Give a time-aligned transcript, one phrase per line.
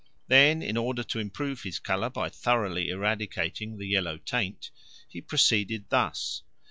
[0.29, 4.71] Then in order to improve his colour by thoroughly eradicating the yellow taint,
[5.07, 6.41] he proceeded thus.